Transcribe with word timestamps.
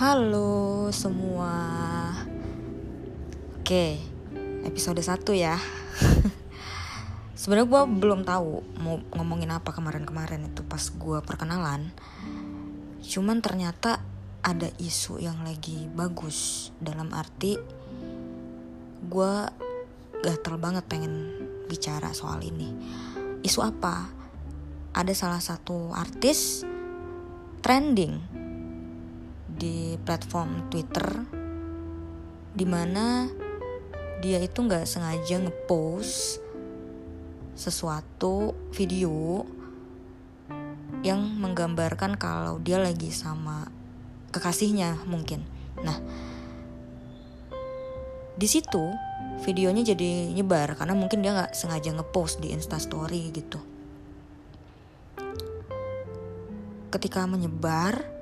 Halo 0.00 0.88
semua. 0.96 1.60
Oke 3.60 4.00
Episode 4.64 5.04
1 5.04 5.28
ya. 5.36 5.60
Sebenarnya 7.36 7.68
gue 7.68 7.82
belum 8.00 8.24
tahu 8.24 8.64
Mau 8.80 9.04
ngomongin 9.12 9.52
apa 9.52 9.76
kemarin-kemarin 9.76 10.48
itu 10.48 10.64
Pas 10.64 10.80
gue 10.80 11.20
perkenalan. 11.20 11.92
Cuman 13.04 13.44
ternyata 13.44 14.00
Ada 14.40 14.72
isu 14.80 15.20
yang 15.20 15.44
lagi 15.44 15.84
bagus. 15.92 16.72
Dalam 16.80 17.12
arti 17.12 17.60
Gue 19.04 19.52
gatel 20.24 20.56
banget 20.56 20.88
pengen 20.88 21.44
bicara 21.68 22.16
soal 22.16 22.40
ini. 22.40 22.72
Isu 23.44 23.60
apa? 23.60 24.08
Ada 24.96 25.12
salah 25.12 25.44
satu 25.44 25.92
artis 25.92 26.64
Trending 27.60 28.29
di 29.60 30.00
platform 30.00 30.72
Twitter 30.72 31.04
di 32.56 32.64
mana 32.64 33.28
dia 34.24 34.40
itu 34.40 34.64
nggak 34.64 34.88
sengaja 34.88 35.36
ngepost 35.36 36.40
sesuatu 37.52 38.56
video 38.72 39.44
yang 41.04 41.20
menggambarkan 41.40 42.16
kalau 42.16 42.56
dia 42.60 42.80
lagi 42.80 43.12
sama 43.12 43.68
kekasihnya 44.32 45.04
mungkin. 45.08 45.44
Nah, 45.80 45.96
di 48.36 48.48
situ 48.48 48.92
videonya 49.44 49.92
jadi 49.96 50.32
nyebar 50.36 50.76
karena 50.76 50.92
mungkin 50.92 51.24
dia 51.24 51.32
nggak 51.32 51.52
sengaja 51.56 51.96
ngepost 51.96 52.44
di 52.44 52.52
Instastory 52.52 53.32
gitu. 53.32 53.60
Ketika 56.90 57.24
menyebar, 57.24 58.19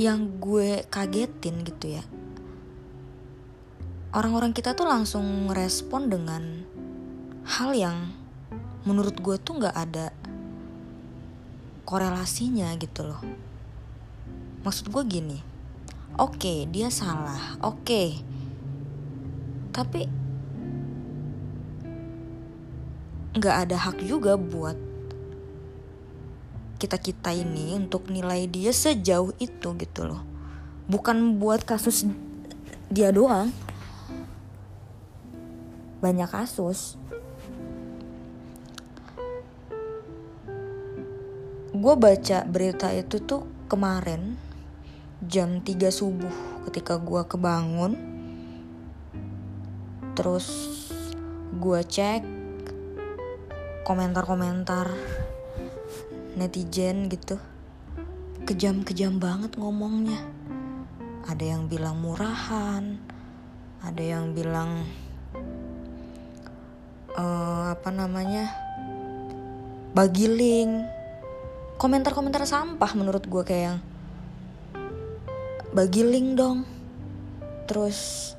yang 0.00 0.40
gue 0.40 0.88
kagetin 0.88 1.64
gitu 1.64 2.00
ya 2.00 2.04
orang-orang 4.12 4.52
kita 4.52 4.76
tuh 4.76 4.88
langsung 4.88 5.48
respon 5.52 6.12
dengan 6.12 6.64
hal 7.44 7.72
yang 7.72 8.12
menurut 8.84 9.16
gue 9.20 9.36
tuh 9.40 9.60
nggak 9.60 9.76
ada 9.76 10.12
korelasinya 11.88 12.72
gitu 12.76 13.08
loh 13.08 13.22
maksud 14.62 14.88
gue 14.88 15.02
gini 15.08 15.38
oke 16.20 16.38
okay, 16.38 16.58
dia 16.68 16.92
salah 16.92 17.56
oke 17.60 17.82
okay. 17.82 18.08
tapi 19.72 20.08
nggak 23.32 23.56
ada 23.68 23.76
hak 23.80 24.04
juga 24.04 24.36
buat 24.36 24.91
kita-kita 26.82 27.30
ini 27.30 27.78
untuk 27.78 28.10
nilai 28.10 28.50
dia 28.50 28.74
sejauh 28.74 29.30
itu 29.38 29.70
gitu 29.78 30.02
loh. 30.02 30.26
Bukan 30.90 31.38
buat 31.38 31.62
kasus 31.62 32.10
dia 32.90 33.14
doang. 33.14 33.54
Banyak 36.02 36.26
kasus. 36.26 36.98
Gue 41.70 41.94
baca 41.94 42.42
berita 42.50 42.90
itu 42.90 43.22
tuh 43.22 43.46
kemarin 43.70 44.34
jam 45.22 45.62
3 45.62 45.86
subuh 45.86 46.66
ketika 46.66 46.98
gue 46.98 47.22
kebangun. 47.30 47.94
Terus 50.18 50.46
gue 51.54 51.80
cek 51.86 52.26
komentar-komentar 53.86 55.21
netizen 56.38 57.08
gitu. 57.08 57.40
Kejam-kejam 58.48 59.16
banget 59.22 59.54
ngomongnya. 59.58 60.20
Ada 61.28 61.56
yang 61.56 61.70
bilang 61.70 62.02
murahan 62.02 62.98
ada 63.82 63.98
yang 63.98 64.30
bilang 64.30 64.86
uh, 67.18 67.74
apa 67.74 67.90
namanya 67.90 68.46
bagiling. 69.90 70.86
Komentar-komentar 71.82 72.46
sampah 72.46 72.94
menurut 72.94 73.26
gue 73.26 73.42
kayak 73.42 73.64
yang 73.74 73.78
bagiling 75.74 76.38
dong. 76.38 76.62
Terus 77.66 78.32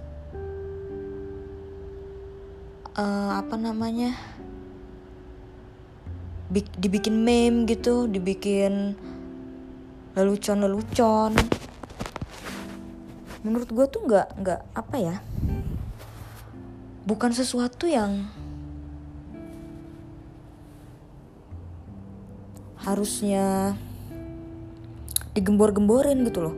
uh, 2.95 3.35
apa 3.35 3.59
namanya 3.59 4.15
dibikin 6.53 7.25
meme 7.25 7.65
gitu 7.65 8.05
dibikin 8.05 8.93
lelucon-lelucon. 10.13 11.33
Menurut 13.41 13.69
gue 13.73 13.85
tuh 13.89 14.01
nggak 14.05 14.27
nggak 14.39 14.61
apa 14.77 14.95
ya 15.01 15.15
bukan 17.03 17.35
sesuatu 17.35 17.83
yang 17.83 18.31
harusnya 22.79 23.75
digembor-gemborin 25.35 26.23
gitu 26.27 26.39
loh. 26.43 26.55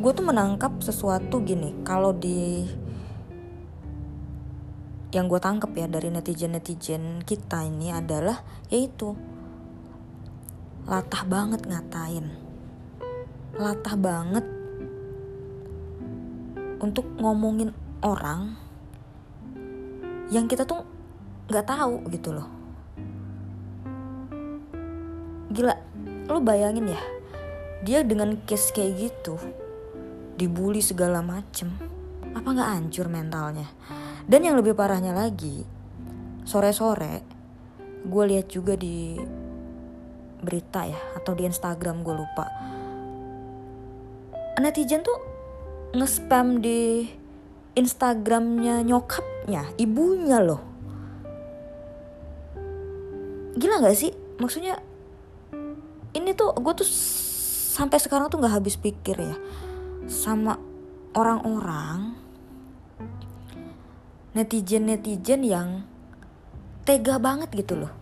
Gue 0.00 0.12
tuh 0.16 0.24
menangkap 0.24 0.80
sesuatu 0.80 1.44
gini 1.44 1.76
kalau 1.84 2.16
di 2.16 2.64
yang 5.10 5.26
gue 5.26 5.42
tangkep 5.42 5.74
ya 5.74 5.86
dari 5.90 6.08
netizen-netizen 6.14 7.26
kita 7.26 7.66
ini 7.66 7.90
adalah 7.90 8.42
yaitu 8.70 9.18
latah 10.86 11.26
banget 11.26 11.66
ngatain. 11.66 12.30
Latah 13.58 13.96
banget 13.98 14.46
untuk 16.78 17.04
ngomongin 17.18 17.74
orang 18.06 18.54
yang 20.30 20.46
kita 20.46 20.62
tuh 20.62 20.86
nggak 21.50 21.66
tahu 21.66 22.06
gitu 22.14 22.30
loh. 22.30 22.48
Gila 25.50 25.74
lo 26.30 26.38
bayangin 26.38 26.94
ya 26.94 27.02
dia 27.82 28.06
dengan 28.06 28.38
case 28.46 28.70
kayak 28.70 29.10
gitu 29.10 29.34
dibully 30.38 30.78
segala 30.78 31.24
macem 31.26 31.74
apa 32.36 32.46
nggak 32.46 32.70
hancur 32.78 33.10
mentalnya 33.10 33.66
dan 34.30 34.46
yang 34.46 34.54
lebih 34.54 34.78
parahnya 34.78 35.10
lagi, 35.10 35.66
sore-sore 36.46 37.26
gue 38.06 38.24
lihat 38.30 38.46
juga 38.46 38.78
di 38.78 39.18
berita 40.40 40.86
ya 40.86 41.00
atau 41.18 41.34
di 41.34 41.50
Instagram 41.50 42.06
gue 42.06 42.14
lupa. 42.14 42.46
Netizen 44.62 45.02
tuh 45.02 45.18
nge-spam 45.98 46.62
di 46.62 47.10
Instagramnya 47.74 48.86
nyokapnya, 48.86 49.74
ibunya 49.82 50.38
loh. 50.38 50.62
Gila 53.58 53.82
gak 53.82 53.98
sih? 53.98 54.14
Maksudnya 54.38 54.78
ini 56.14 56.30
tuh 56.38 56.54
gue 56.54 56.72
tuh 56.78 56.88
sampai 57.70 57.98
sekarang 58.02 58.26
tuh 58.30 58.42
nggak 58.42 58.56
habis 58.62 58.74
pikir 58.74 59.14
ya 59.14 59.36
sama 60.10 60.58
orang-orang 61.14 62.18
netizen-netizen 64.36 65.42
yang 65.42 65.68
tega 66.86 67.18
banget 67.18 67.50
gitu 67.54 67.74
loh. 67.74 67.92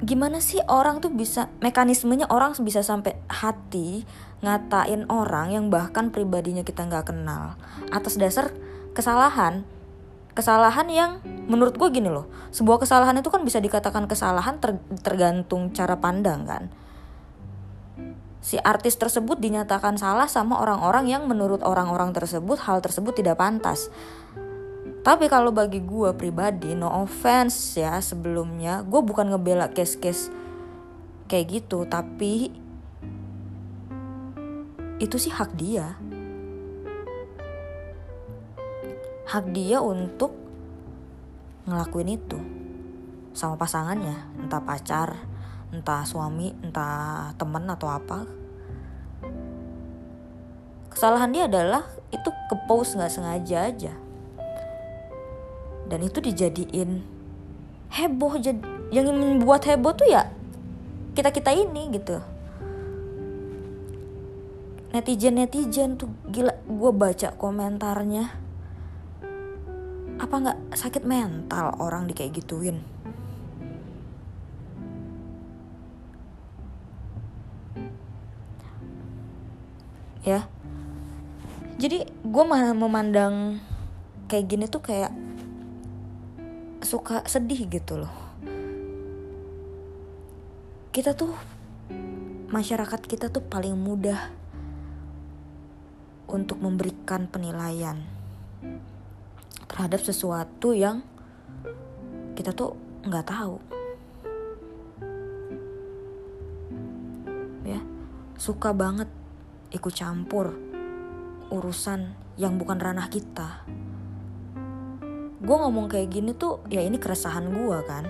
Gimana 0.00 0.40
sih 0.40 0.64
orang 0.64 1.04
tuh 1.04 1.12
bisa 1.12 1.52
mekanismenya 1.60 2.24
orang 2.32 2.56
bisa 2.64 2.80
sampai 2.80 3.20
hati 3.28 4.08
ngatain 4.40 5.04
orang 5.12 5.52
yang 5.52 5.68
bahkan 5.68 6.08
pribadinya 6.08 6.64
kita 6.64 6.88
nggak 6.88 7.12
kenal? 7.12 7.60
Atas 7.92 8.16
dasar 8.16 8.50
kesalahan 8.96 9.62
kesalahan 10.30 10.88
yang 10.88 11.10
menurut 11.50 11.76
gue 11.76 11.90
gini 11.92 12.08
loh. 12.08 12.30
Sebuah 12.48 12.80
kesalahan 12.80 13.18
itu 13.20 13.28
kan 13.28 13.44
bisa 13.44 13.60
dikatakan 13.60 14.08
kesalahan 14.08 14.56
ter, 14.56 14.80
tergantung 15.04 15.74
cara 15.76 16.00
pandang 16.00 16.48
kan 16.48 16.72
si 18.40 18.56
artis 18.56 18.96
tersebut 18.96 19.36
dinyatakan 19.36 20.00
salah 20.00 20.24
sama 20.24 20.60
orang-orang 20.64 21.12
yang 21.12 21.28
menurut 21.28 21.60
orang-orang 21.60 22.16
tersebut 22.16 22.56
hal 22.64 22.80
tersebut 22.80 23.12
tidak 23.12 23.36
pantas. 23.36 23.92
Tapi 25.00 25.32
kalau 25.32 25.48
bagi 25.48 25.80
gue 25.80 26.12
pribadi, 26.12 26.76
no 26.76 26.88
offense 26.92 27.76
ya 27.76 28.00
sebelumnya, 28.04 28.84
gue 28.84 29.00
bukan 29.00 29.32
ngebela 29.32 29.72
case-case 29.72 30.28
kayak 31.24 31.46
gitu, 31.60 31.88
tapi 31.88 32.52
itu 35.00 35.16
sih 35.16 35.32
hak 35.32 35.56
dia. 35.56 35.96
Hak 39.24 39.48
dia 39.56 39.80
untuk 39.80 40.36
ngelakuin 41.64 42.10
itu 42.12 42.40
sama 43.32 43.56
pasangannya, 43.56 44.42
entah 44.42 44.60
pacar, 44.60 45.16
entah 45.70 46.02
suami 46.02 46.50
entah 46.62 47.30
temen 47.38 47.64
atau 47.70 47.88
apa. 47.90 48.26
Kesalahan 50.90 51.30
dia 51.30 51.46
adalah 51.46 51.86
itu 52.10 52.28
ke 52.50 52.56
post 52.66 52.98
nggak 52.98 53.12
sengaja 53.14 53.70
aja. 53.70 53.92
Dan 55.86 56.02
itu 56.02 56.18
dijadiin 56.18 57.02
heboh. 57.94 58.34
Jadi 58.42 58.62
yang 58.90 59.14
membuat 59.14 59.62
heboh 59.70 59.94
tuh 59.94 60.10
ya 60.10 60.26
kita 61.14 61.30
kita 61.30 61.54
ini 61.54 61.94
gitu. 61.94 62.18
Netizen 64.90 65.38
netizen 65.38 65.94
tuh 65.94 66.10
gila 66.26 66.50
gue 66.66 66.90
baca 66.90 67.28
komentarnya. 67.38 68.24
Apa 70.18 70.34
nggak 70.34 70.58
sakit 70.74 71.06
mental 71.06 71.78
orang 71.78 72.10
di 72.10 72.12
kayak 72.12 72.42
gituin 72.42 72.99
ya. 80.24 80.44
Jadi 81.80 82.04
gue 82.04 82.44
memandang 82.76 83.56
kayak 84.28 84.46
gini 84.46 84.64
tuh 84.68 84.84
kayak 84.84 85.12
suka 86.84 87.24
sedih 87.24 87.64
gitu 87.68 88.00
loh. 88.00 88.14
Kita 90.92 91.16
tuh 91.16 91.32
masyarakat 92.50 93.00
kita 93.06 93.30
tuh 93.30 93.40
paling 93.46 93.78
mudah 93.78 94.18
untuk 96.30 96.58
memberikan 96.60 97.30
penilaian 97.30 98.02
terhadap 99.70 100.02
sesuatu 100.02 100.74
yang 100.74 101.00
kita 102.34 102.52
tuh 102.52 102.76
nggak 103.06 103.26
tahu. 103.26 103.56
Ya 107.64 107.80
suka 108.36 108.74
banget 108.74 109.08
ikut 109.70 109.94
campur 109.94 110.50
urusan 111.50 112.14
yang 112.34 112.58
bukan 112.58 112.78
ranah 112.78 113.06
kita. 113.06 113.62
Gue 115.40 115.56
ngomong 115.56 115.86
kayak 115.86 116.10
gini 116.10 116.34
tuh 116.34 116.62
ya 116.66 116.82
ini 116.82 116.98
keresahan 116.98 117.50
gue 117.50 117.78
kan. 117.86 118.06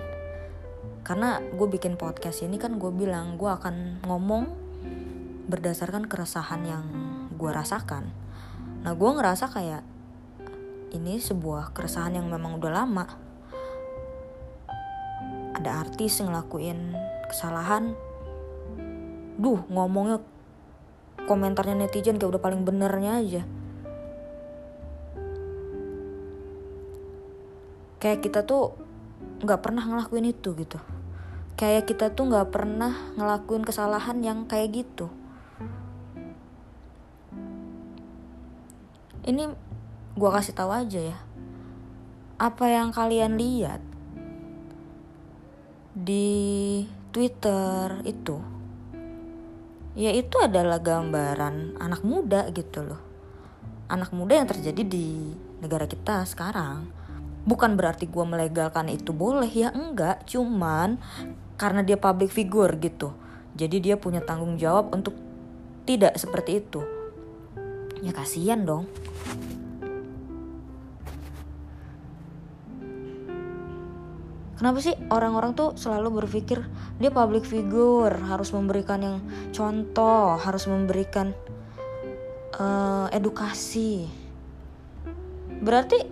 Karena 1.05 1.41
gue 1.41 1.69
bikin 1.69 2.01
podcast 2.01 2.45
ini 2.45 2.57
kan 2.57 2.81
gue 2.81 2.89
bilang 2.93 3.37
gue 3.37 3.49
akan 3.49 4.05
ngomong 4.05 4.45
berdasarkan 5.53 6.09
keresahan 6.09 6.63
yang 6.65 6.85
gue 7.37 7.51
rasakan. 7.53 8.09
Nah 8.81 8.93
gue 8.97 9.11
ngerasa 9.13 9.53
kayak 9.53 9.83
ini 10.97 11.21
sebuah 11.21 11.77
keresahan 11.77 12.17
yang 12.17 12.27
memang 12.29 12.57
udah 12.57 12.73
lama. 12.73 13.07
Ada 15.61 15.89
artis 15.89 16.25
ngelakuin 16.25 16.97
kesalahan. 17.29 17.93
Duh 19.37 19.61
ngomongnya 19.69 20.25
komentarnya 21.31 21.79
netizen 21.79 22.19
kayak 22.19 22.35
udah 22.35 22.43
paling 22.43 22.67
benernya 22.67 23.23
aja. 23.23 23.43
Kayak 28.03 28.27
kita 28.27 28.43
tuh 28.43 28.75
nggak 29.47 29.63
pernah 29.63 29.87
ngelakuin 29.87 30.27
itu 30.27 30.59
gitu. 30.59 30.83
Kayak 31.55 31.87
kita 31.87 32.11
tuh 32.11 32.27
nggak 32.27 32.51
pernah 32.51 33.15
ngelakuin 33.15 33.63
kesalahan 33.63 34.19
yang 34.27 34.51
kayak 34.51 34.83
gitu. 34.83 35.07
Ini 39.23 39.55
gue 40.19 40.31
kasih 40.35 40.57
tahu 40.59 40.75
aja 40.75 41.15
ya. 41.15 41.19
Apa 42.43 42.67
yang 42.75 42.91
kalian 42.91 43.39
lihat 43.39 43.79
di 45.95 46.83
Twitter 47.13 48.03
itu 48.09 48.60
ya 49.95 50.11
itu 50.15 50.37
adalah 50.39 50.79
gambaran 50.79 51.79
anak 51.79 52.03
muda 52.07 52.47
gitu 52.51 52.83
loh. 52.87 53.01
Anak 53.91 54.15
muda 54.15 54.39
yang 54.39 54.47
terjadi 54.47 54.83
di 54.87 55.35
negara 55.59 55.87
kita 55.91 56.23
sekarang. 56.27 56.87
Bukan 57.43 57.75
berarti 57.75 58.07
gue 58.07 58.25
melegalkan 58.25 58.87
itu 58.93 59.11
boleh 59.11 59.51
ya 59.51 59.75
enggak. 59.75 60.23
Cuman 60.29 61.01
karena 61.59 61.83
dia 61.83 61.99
public 61.99 62.31
figure 62.31 62.75
gitu. 62.79 63.11
Jadi 63.59 63.83
dia 63.83 63.97
punya 63.99 64.23
tanggung 64.23 64.55
jawab 64.57 64.95
untuk 64.95 65.19
tidak 65.85 66.15
seperti 66.17 66.63
itu. 66.63 66.81
Ya 68.01 68.15
kasihan 68.15 68.63
dong 68.63 68.87
Kenapa 74.61 74.77
sih 74.85 74.93
orang-orang 75.09 75.57
tuh 75.57 75.73
selalu 75.73 76.21
berpikir 76.21 76.61
dia 77.01 77.09
public 77.09 77.49
figure 77.49 78.13
harus 78.13 78.53
memberikan 78.53 79.01
yang 79.01 79.17
contoh, 79.57 80.37
harus 80.37 80.69
memberikan 80.69 81.33
uh, 82.61 83.09
edukasi. 83.09 84.05
Berarti 85.65 86.05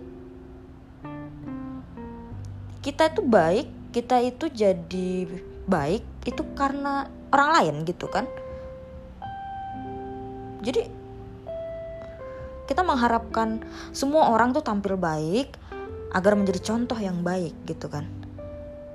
kita 2.81 3.13
itu 3.13 3.21
baik, 3.21 3.69
kita 3.93 4.17
itu 4.25 4.49
jadi 4.49 5.29
baik 5.69 6.25
itu 6.25 6.41
karena 6.57 7.05
orang 7.29 7.49
lain 7.53 7.75
gitu 7.85 8.09
kan? 8.09 8.25
Jadi 10.65 10.89
kita 12.65 12.81
mengharapkan 12.81 13.61
semua 13.93 14.33
orang 14.33 14.57
tuh 14.57 14.65
tampil 14.65 14.97
baik 14.97 15.53
agar 16.17 16.33
menjadi 16.33 16.73
contoh 16.73 16.97
yang 16.97 17.21
baik 17.21 17.53
gitu 17.69 17.93
kan 17.93 18.18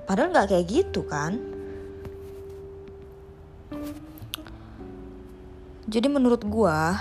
Padahal 0.03 0.35
nggak 0.35 0.49
kayak 0.51 0.67
gitu 0.67 1.07
kan. 1.07 1.39
Jadi 5.87 6.07
menurut 6.09 6.41
gua, 6.47 6.95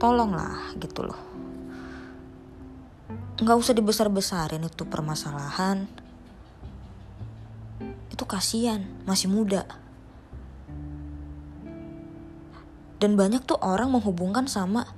tolonglah 0.00 0.74
gitu 0.78 1.06
loh. 1.06 1.20
Nggak 3.38 3.58
usah 3.60 3.74
dibesar-besarin 3.76 4.62
itu 4.62 4.82
permasalahan. 4.86 5.86
Itu 8.08 8.24
kasihan, 8.24 8.82
masih 9.04 9.28
muda. 9.28 9.66
Dan 13.02 13.20
banyak 13.20 13.44
tuh 13.44 13.60
orang 13.60 13.92
menghubungkan 13.92 14.48
sama 14.48 14.88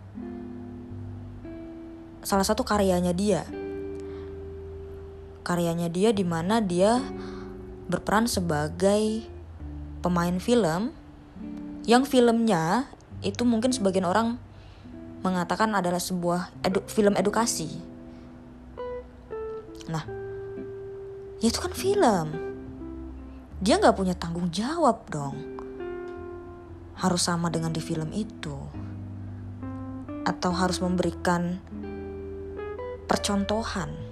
salah 2.23 2.47
satu 2.47 2.63
karyanya 2.63 3.11
dia 3.11 3.43
karyanya 5.47 5.87
dia 5.87 6.11
di 6.11 6.27
mana 6.27 6.59
dia 6.59 6.99
berperan 7.87 8.27
sebagai 8.27 9.23
pemain 10.03 10.35
film 10.43 10.91
yang 11.87 12.03
filmnya 12.03 12.91
itu 13.23 13.47
mungkin 13.47 13.71
sebagian 13.71 14.11
orang 14.11 14.43
mengatakan 15.23 15.71
adalah 15.71 16.03
sebuah 16.03 16.51
edu 16.67 16.83
film 16.91 17.15
edukasi. 17.15 17.79
Nah, 19.87 20.03
ya 21.39 21.47
itu 21.47 21.59
kan 21.63 21.71
film. 21.71 22.27
Dia 23.63 23.79
nggak 23.79 23.97
punya 23.99 24.19
tanggung 24.19 24.51
jawab 24.51 25.07
dong. 25.11 25.39
Harus 26.99 27.23
sama 27.27 27.51
dengan 27.55 27.71
di 27.71 27.79
film 27.79 28.11
itu. 28.11 28.59
Atau 30.27 30.51
harus 30.55 30.83
memberikan 30.83 31.63
percontohan 33.07 34.06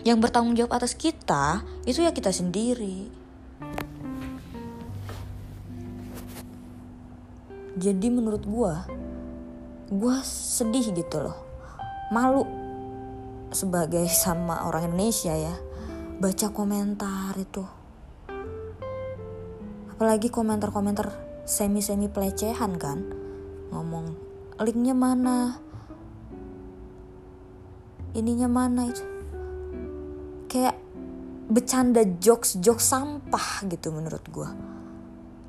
yang 0.00 0.16
bertanggung 0.20 0.56
jawab 0.56 0.80
atas 0.80 0.96
kita 0.96 1.60
itu 1.84 2.00
ya 2.00 2.12
kita 2.12 2.32
sendiri. 2.32 3.08
Jadi 7.80 8.06
menurut 8.12 8.44
gue 8.44 8.74
gue 9.90 10.16
sedih 10.24 10.92
gitu 10.96 11.16
loh. 11.20 11.36
Malu 12.12 12.44
sebagai 13.52 14.04
sama 14.24 14.64
orang 14.64 14.92
Indonesia 14.92 15.32
ya 15.36 15.54
baca 16.20 16.46
komentar 16.52 17.36
itu. 17.36 17.64
Apalagi 19.96 20.32
komentar-komentar 20.32 21.12
semi-semi 21.44 22.08
pelecehan 22.08 22.80
kan. 22.80 23.04
Ngomong 23.68 24.16
linknya 24.64 24.96
mana? 24.96 25.60
Ininya 28.16 28.48
mana? 28.48 28.88
Itu 28.90 29.19
kayak 30.50 30.74
bercanda 31.46 32.02
jokes 32.18 32.58
jokes 32.58 32.90
sampah 32.90 33.62
gitu 33.70 33.94
menurut 33.94 34.22
gue 34.26 34.50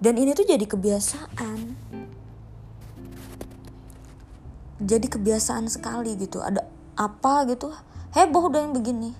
dan 0.02 0.18
ini 0.18 0.34
tuh 0.34 0.50
jadi 0.50 0.66
kebiasaan. 0.66 1.78
Jadi 4.82 5.08
kebiasaan 5.14 5.70
sekali 5.70 6.18
gitu. 6.18 6.42
Ada 6.42 6.66
apa 6.98 7.46
gitu? 7.46 7.70
Heboh 8.18 8.50
udah 8.50 8.66
yang 8.66 8.74
begini. 8.74 9.14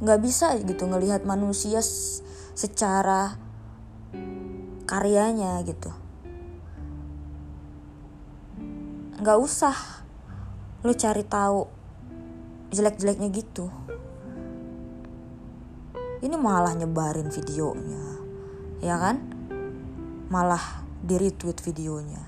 Nggak 0.00 0.20
bisa 0.24 0.56
gitu 0.56 0.88
ngelihat 0.88 1.28
manusia 1.28 1.84
secara 2.56 3.36
karyanya 4.88 5.60
gitu. 5.68 5.92
Nggak 9.20 9.36
usah 9.36 9.76
lu 10.80 10.96
cari 10.96 11.28
tahu 11.28 11.77
jelek-jeleknya 12.72 13.28
gitu. 13.32 13.72
Ini 16.18 16.34
malah 16.34 16.74
nyebarin 16.74 17.30
videonya 17.30 18.18
ya 18.82 18.98
kan? 18.98 19.16
Malah 20.28 20.84
di 21.00 21.14
retweet 21.16 21.62
videonya 21.62 22.20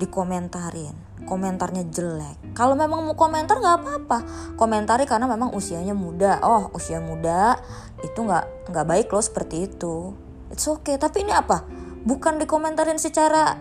dikomentarin 0.00 0.96
komentarnya 1.28 1.84
jelek. 1.92 2.56
Kalau 2.56 2.72
memang 2.72 3.04
mau 3.04 3.14
komentar 3.14 3.60
nggak 3.60 3.76
apa-apa 3.84 4.18
komentari 4.56 5.04
karena 5.04 5.28
memang 5.28 5.52
usianya 5.52 5.92
muda. 5.92 6.40
Oh 6.40 6.72
usia 6.72 6.98
muda 6.98 7.60
itu 8.00 8.16
nggak 8.16 8.72
nggak 8.72 8.86
baik 8.88 9.08
loh 9.12 9.20
seperti 9.20 9.68
itu. 9.68 10.16
It's 10.48 10.64
okay. 10.66 10.96
Tapi 10.96 11.22
ini 11.28 11.36
apa? 11.36 11.62
Bukan 12.00 12.40
dikomentarin 12.40 12.96
secara 12.96 13.60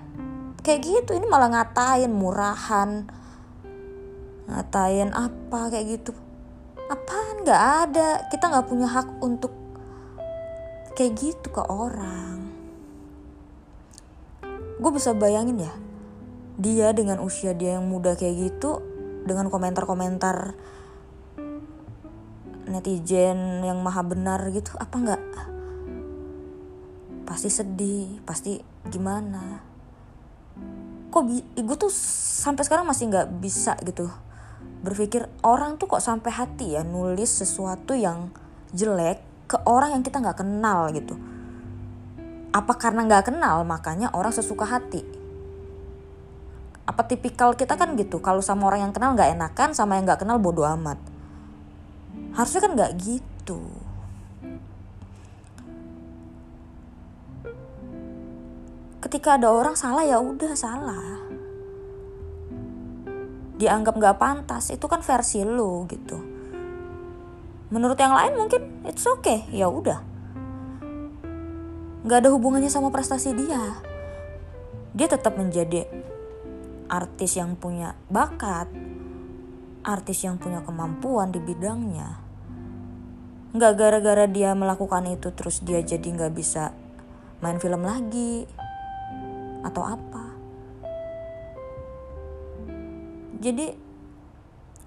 kayak 0.63 0.79
gitu 0.79 1.11
ini 1.15 1.27
malah 1.27 1.51
ngatain 1.51 2.11
murahan 2.11 3.18
ngatain 4.49 5.13
apa 5.13 5.69
kayak 5.69 6.01
gitu. 6.01 6.11
Apaan? 6.89 7.45
Nggak 7.45 7.63
ada. 7.85 8.09
Kita 8.33 8.49
nggak 8.49 8.67
punya 8.67 8.87
hak 8.89 9.21
untuk 9.21 9.53
kayak 10.97 11.15
gitu 11.15 11.47
ke 11.53 11.63
orang. 11.69 12.51
Gue 14.79 14.91
bisa 14.95 15.15
bayangin 15.15 15.63
ya 15.63 15.73
dia 16.59 16.91
dengan 16.91 17.23
usia 17.23 17.55
dia 17.55 17.79
yang 17.79 17.87
muda 17.87 18.19
kayak 18.19 18.51
gitu 18.51 18.83
dengan 19.23 19.47
komentar-komentar 19.47 20.59
netizen 22.67 23.63
yang 23.63 23.79
maha 23.79 24.03
benar 24.03 24.43
gitu 24.51 24.75
apa 24.75 24.95
nggak? 24.99 25.23
Pasti 27.23 27.47
sedih 27.47 28.19
pasti 28.27 28.59
gimana? 28.91 29.63
Kok 31.09 31.23
gue 31.55 31.77
tuh 31.79 31.91
sampai 32.43 32.67
sekarang 32.67 32.83
masih 32.83 33.07
nggak 33.07 33.39
bisa 33.39 33.79
gitu 33.87 34.11
berpikir 34.79 35.27
orang 35.43 35.75
tuh 35.75 35.91
kok 35.91 36.03
sampai 36.03 36.31
hati 36.31 36.79
ya 36.79 36.87
nulis 36.87 37.27
sesuatu 37.27 37.91
yang 37.91 38.31
jelek 38.71 39.19
ke 39.49 39.57
orang 39.67 39.99
yang 39.99 40.03
kita 40.05 40.23
nggak 40.23 40.39
kenal 40.39 40.87
gitu. 40.95 41.19
Apa 42.55 42.73
karena 42.79 43.05
nggak 43.05 43.33
kenal 43.33 43.67
makanya 43.67 44.09
orang 44.15 44.31
sesuka 44.31 44.63
hati? 44.65 45.03
Apa 46.87 47.05
tipikal 47.05 47.53
kita 47.53 47.77
kan 47.77 47.93
gitu 47.99 48.17
kalau 48.23 48.41
sama 48.41 48.65
orang 48.71 48.89
yang 48.89 48.93
kenal 48.95 49.13
nggak 49.13 49.37
enakan 49.37 49.69
sama 49.75 49.99
yang 49.99 50.07
nggak 50.07 50.25
kenal 50.25 50.41
bodoh 50.41 50.65
amat? 50.65 50.97
Harusnya 52.33 52.61
kan 52.65 52.71
nggak 52.73 52.93
gitu. 52.97 53.59
Ketika 58.99 59.39
ada 59.39 59.49
orang 59.49 59.73
salah 59.79 60.03
ya 60.03 60.19
udah 60.19 60.53
salah 60.53 61.28
dianggap 63.59 63.99
nggak 63.99 64.17
pantas 64.17 64.71
itu 64.71 64.87
kan 64.87 65.03
versi 65.03 65.43
lo 65.43 65.83
gitu. 65.85 66.17
Menurut 67.69 67.99
yang 67.99 68.15
lain 68.15 68.33
mungkin 68.39 68.61
it's 68.87 69.03
okay 69.05 69.45
ya 69.51 69.67
udah. 69.67 69.99
Nggak 72.07 72.17
ada 72.25 72.29
hubungannya 72.31 72.71
sama 72.71 72.89
prestasi 72.89 73.35
dia. 73.35 73.77
Dia 74.95 75.07
tetap 75.11 75.35
menjadi 75.35 75.85
artis 76.89 77.37
yang 77.37 77.53
punya 77.59 77.93
bakat 78.09 78.71
artis 79.83 80.23
yang 80.27 80.37
punya 80.37 80.61
kemampuan 80.63 81.31
di 81.31 81.39
bidangnya. 81.39 82.19
Nggak 83.55 83.73
gara-gara 83.79 84.25
dia 84.29 84.53
melakukan 84.53 85.09
itu 85.09 85.33
terus 85.33 85.63
dia 85.63 85.81
jadi 85.81 86.05
nggak 86.05 86.33
bisa 86.35 86.75
main 87.41 87.57
film 87.57 87.81
lagi 87.81 88.45
atau 89.63 89.83
apa 89.83 90.08
jadi 93.39 93.71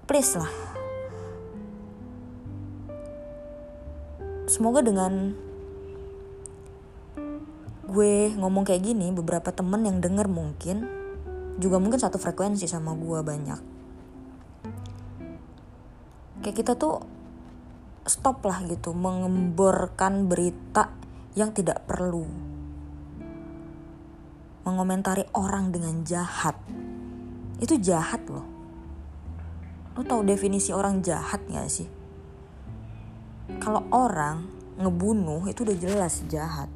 please 0.05 0.37
lah. 0.37 0.53
Semoga 4.45 4.85
dengan 4.85 5.33
gue 7.89 8.33
ngomong 8.37 8.65
kayak 8.65 8.85
gini 8.85 9.13
beberapa 9.13 9.53
temen 9.53 9.85
yang 9.85 10.01
denger 10.01 10.25
mungkin 10.25 10.85
juga 11.61 11.77
mungkin 11.77 12.01
satu 12.01 12.21
frekuensi 12.21 12.69
sama 12.69 12.93
gue 12.93 13.19
banyak. 13.25 13.59
Kayak 16.45 16.57
kita 16.61 16.73
tuh 16.77 17.01
stop 18.05 18.45
lah 18.45 18.61
gitu 18.69 18.93
mengemborkan 18.93 20.29
berita 20.29 20.93
yang 21.33 21.55
tidak 21.55 21.89
perlu. 21.89 22.29
Mengomentari 24.63 25.25
orang 25.33 25.73
dengan 25.73 26.05
jahat 26.05 26.55
itu 27.63 27.79
jahat 27.79 28.19
loh. 28.27 28.43
Lo 29.95 30.03
tau 30.03 30.19
definisi 30.19 30.75
orang 30.75 30.99
jahat 30.99 31.39
gak 31.47 31.71
sih? 31.71 31.87
Kalau 33.63 33.87
orang 33.95 34.43
ngebunuh 34.75 35.47
itu 35.47 35.63
udah 35.63 35.77
jelas 35.79 36.19
jahat. 36.27 36.67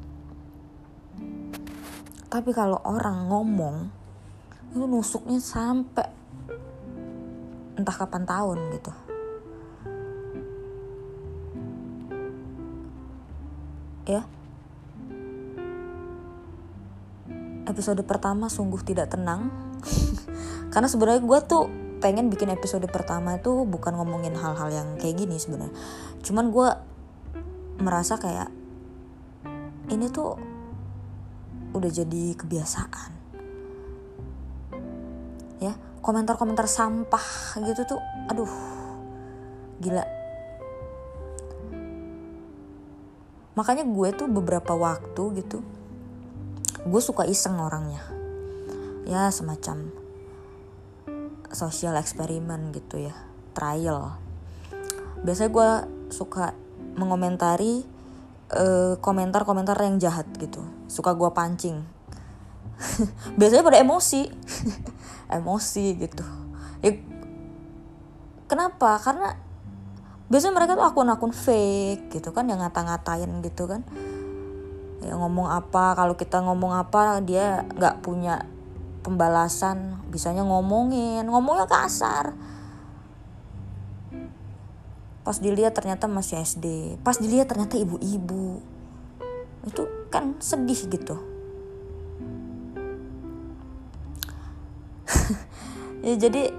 Tapi 2.32 2.50
kalau 2.56 2.80
orang 2.88 3.28
ngomong 3.28 3.76
itu 4.72 4.84
nusuknya 4.84 5.40
sampai 5.40 6.08
entah 7.76 7.96
kapan 7.96 8.24
tahun 8.24 8.58
gitu. 8.80 8.92
Ya? 14.08 14.24
Episode 17.68 18.00
pertama 18.08 18.48
sungguh 18.48 18.80
tidak 18.80 19.12
tenang 19.12 19.52
karena 20.68 20.88
sebenarnya 20.88 21.22
gue 21.24 21.38
tuh 21.48 21.64
pengen 21.98 22.30
bikin 22.30 22.54
episode 22.54 22.86
pertama 22.86 23.36
itu 23.36 23.66
bukan 23.66 23.98
ngomongin 23.98 24.34
hal-hal 24.38 24.70
yang 24.70 24.88
kayak 25.02 25.18
gini 25.18 25.36
sebenarnya. 25.36 25.74
Cuman 26.22 26.54
gue 26.54 26.68
merasa 27.82 28.18
kayak 28.18 28.48
ini 29.90 30.06
tuh 30.10 30.38
udah 31.74 31.90
jadi 31.90 32.38
kebiasaan. 32.38 33.10
Ya 35.58 35.74
komentar-komentar 35.98 36.70
sampah 36.70 37.58
gitu 37.66 37.96
tuh 37.96 38.00
aduh 38.30 38.50
gila. 39.82 40.06
Makanya 43.58 43.82
gue 43.82 44.08
tuh 44.14 44.30
beberapa 44.30 44.78
waktu 44.78 45.42
gitu 45.42 45.58
gue 46.86 47.02
suka 47.02 47.26
iseng 47.26 47.58
orangnya. 47.58 48.06
Ya 49.08 49.32
semacam 49.34 50.07
social 51.52 51.96
eksperimen 51.96 52.72
gitu 52.76 53.00
ya 53.08 53.14
trial. 53.56 54.14
Biasanya 55.24 55.50
gue 55.50 55.70
suka 56.14 56.54
mengomentari 56.94 57.82
eh, 58.54 58.94
komentar-komentar 59.00 59.76
yang 59.82 59.98
jahat 59.98 60.28
gitu. 60.38 60.62
Suka 60.86 61.12
gue 61.18 61.30
pancing. 61.34 61.82
Biasanya 63.38 63.66
pada 63.66 63.78
emosi. 63.82 64.30
Emosi 65.38 65.86
gitu. 65.98 66.24
Ya, 66.80 66.96
kenapa? 68.48 68.96
Karena 69.02 69.36
biasanya 70.28 70.56
mereka 70.56 70.72
tuh 70.76 70.84
akun-akun 70.88 71.32
fake 71.36 72.12
gitu 72.12 72.32
kan 72.32 72.48
yang 72.48 72.64
ngata-ngatain 72.64 73.28
gitu 73.44 73.68
kan. 73.68 73.84
Ya 75.04 75.14
ngomong 75.20 75.52
apa 75.52 75.92
kalau 75.92 76.16
kita 76.16 76.40
ngomong 76.40 76.72
apa 76.72 77.20
dia 77.20 77.68
nggak 77.76 78.00
punya 78.00 78.48
pembalasan 79.08 80.04
bisanya 80.12 80.44
ngomongin 80.44 81.24
ngomongnya 81.24 81.64
kasar. 81.64 82.36
Pas 85.24 85.40
dilihat 85.40 85.72
ternyata 85.72 86.04
masih 86.04 86.44
SD 86.44 86.96
pas 87.00 87.16
dilihat 87.16 87.48
ternyata 87.48 87.80
ibu-ibu. 87.80 88.60
Itu 89.64 89.88
kan 90.12 90.36
sedih 90.44 90.80
gitu. 90.92 91.16
Ya 95.98 96.14
jadi 96.14 96.54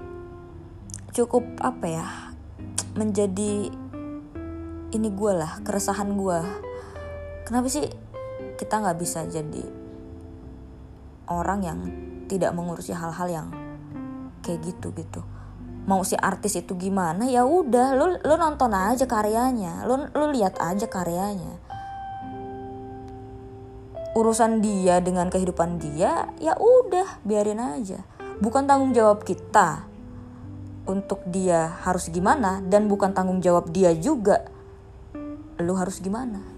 cukup 1.16 1.42
apa 1.64 1.86
ya 1.88 2.06
menjadi 2.94 3.72
ini 4.90 5.08
gue 5.10 5.32
lah 5.32 5.62
keresahan 5.62 6.12
gue 6.14 6.38
kenapa 7.46 7.66
sih 7.66 7.86
kita 8.58 8.82
nggak 8.82 8.98
bisa 8.98 9.26
jadi 9.26 9.64
orang 11.30 11.60
yang 11.62 11.80
tidak 12.30 12.54
mengurusi 12.54 12.94
hal-hal 12.94 13.26
yang 13.26 13.46
kayak 14.46 14.62
gitu 14.62 14.94
gitu. 14.94 15.26
Mau 15.90 16.06
si 16.06 16.14
artis 16.14 16.54
itu 16.54 16.78
gimana 16.78 17.26
ya 17.26 17.42
udah 17.42 17.98
lu 17.98 18.14
lu 18.22 18.34
nonton 18.38 18.70
aja 18.70 19.10
karyanya 19.10 19.82
lu 19.90 20.06
lu 20.14 20.30
lihat 20.30 20.54
aja 20.62 20.86
karyanya. 20.86 21.58
Urusan 24.14 24.62
dia 24.62 25.02
dengan 25.02 25.26
kehidupan 25.26 25.82
dia 25.82 26.30
ya 26.38 26.54
udah 26.54 27.18
biarin 27.26 27.58
aja. 27.58 28.06
Bukan 28.38 28.70
tanggung 28.70 28.94
jawab 28.94 29.26
kita 29.26 29.90
untuk 30.86 31.22
dia 31.28 31.78
harus 31.82 32.08
gimana 32.08 32.62
dan 32.64 32.86
bukan 32.90 33.12
tanggung 33.14 33.38
jawab 33.38 33.68
dia 33.70 33.92
juga 33.94 34.48
lu 35.60 35.76
harus 35.76 36.00
gimana 36.00 36.49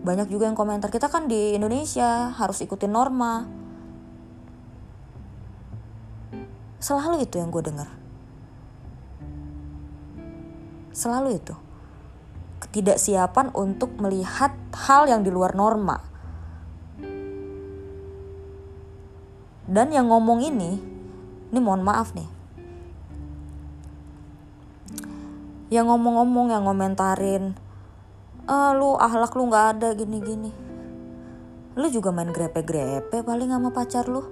banyak 0.00 0.32
juga 0.32 0.48
yang 0.48 0.56
komentar 0.56 0.88
kita 0.88 1.12
kan 1.12 1.28
di 1.28 1.54
Indonesia 1.56 2.32
harus 2.34 2.60
ikutin 2.64 2.92
norma 2.92 3.60
Selalu 6.80 7.28
itu 7.28 7.36
yang 7.36 7.52
gue 7.52 7.60
dengar. 7.60 7.92
Selalu 10.96 11.36
itu. 11.36 11.52
Ketidaksiapan 12.64 13.52
untuk 13.52 13.92
melihat 14.00 14.56
hal 14.88 15.04
yang 15.04 15.20
di 15.20 15.28
luar 15.28 15.52
norma. 15.52 16.00
dan 19.70 19.94
yang 19.94 20.10
ngomong 20.10 20.42
ini 20.42 20.82
ini 21.54 21.58
mohon 21.62 21.86
maaf 21.86 22.10
nih 22.10 22.26
yang 25.70 25.86
ngomong-ngomong 25.86 26.50
yang 26.50 26.66
ngomentarin 26.66 27.54
ah 28.50 28.74
lu 28.74 28.98
ahlak 28.98 29.30
lu 29.38 29.46
nggak 29.46 29.66
ada 29.78 29.88
gini-gini. 29.94 30.50
Lu 31.78 31.86
juga 31.86 32.10
main 32.10 32.34
grepe-grepe 32.34 33.22
paling 33.22 33.54
sama 33.54 33.70
pacar 33.70 34.10
lu. 34.10 34.26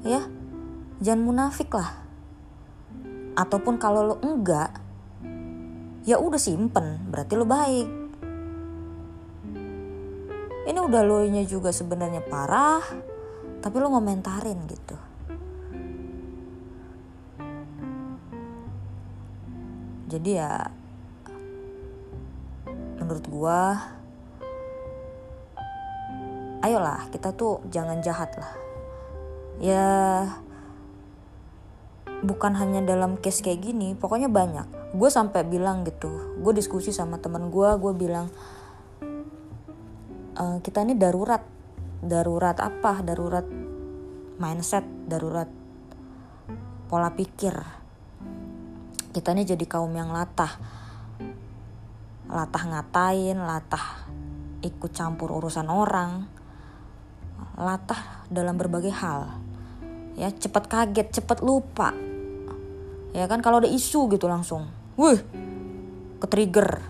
Ya 0.00 0.24
jangan 1.04 1.20
munafik 1.20 1.68
lah. 1.76 2.00
Ataupun 3.36 3.76
kalau 3.76 4.08
lu 4.08 4.16
enggak 4.24 4.72
ya 6.08 6.16
udah 6.16 6.40
simpen 6.40 7.12
berarti 7.12 7.36
lu 7.36 7.44
baik. 7.44 7.88
Ini 10.62 10.78
udah 10.80 11.02
lo 11.04 11.20
nya 11.28 11.44
juga 11.44 11.76
sebenarnya 11.76 12.24
parah 12.24 12.80
tapi 13.60 13.76
lu 13.76 13.92
ngomentarin 13.92 14.64
gitu. 14.64 14.96
Jadi 20.08 20.30
ya 20.32 20.81
menurut 23.12 23.28
gua 23.28 23.76
ayolah 26.64 27.12
kita 27.12 27.36
tuh 27.36 27.60
jangan 27.68 28.00
jahat 28.00 28.32
lah. 28.40 28.48
Ya 29.60 29.84
bukan 32.24 32.56
hanya 32.56 32.80
dalam 32.80 33.20
case 33.20 33.44
kayak 33.44 33.68
gini 33.68 33.92
pokoknya 33.92 34.32
banyak. 34.32 34.96
Gue 34.96 35.12
sampai 35.12 35.44
bilang 35.44 35.84
gitu 35.84 36.40
gue 36.40 36.52
diskusi 36.56 36.88
sama 36.88 37.20
temen 37.20 37.52
gue 37.52 37.68
gue 37.76 37.92
bilang 37.92 38.32
e, 40.32 40.64
kita 40.64 40.80
ini 40.88 40.96
darurat. 40.96 41.44
Darurat 42.00 42.56
apa? 42.64 43.04
Darurat 43.04 43.44
mindset 44.40 44.88
darurat 45.04 45.52
pola 46.88 47.12
pikir. 47.12 47.60
Kita 49.12 49.36
ini 49.36 49.44
jadi 49.44 49.68
kaum 49.68 49.92
yang 49.92 50.08
latah 50.16 50.80
latah 52.32 52.64
ngatain 52.64 53.36
latah 53.36 54.08
ikut 54.64 54.88
campur 54.96 55.28
urusan 55.36 55.68
orang 55.68 56.24
latah 57.60 58.24
dalam 58.32 58.56
berbagai 58.56 58.88
hal. 58.88 59.36
Ya 60.16 60.32
cepat 60.32 60.64
kaget 60.64 61.20
cepat 61.20 61.44
lupa. 61.44 61.92
Ya 63.12 63.28
kan 63.28 63.44
kalau 63.44 63.60
ada 63.60 63.68
isu 63.68 64.08
gitu 64.08 64.24
langsung 64.24 64.72
wih 64.96 65.20
ke 66.20 66.26
trigger 66.28 66.80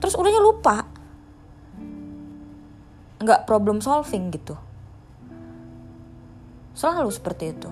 terus 0.00 0.16
udahnya 0.16 0.40
lupa. 0.40 0.88
Nggak 3.20 3.44
problem 3.44 3.84
solving 3.84 4.32
gitu. 4.32 4.56
Selalu 6.72 7.12
seperti 7.12 7.52
itu. 7.52 7.70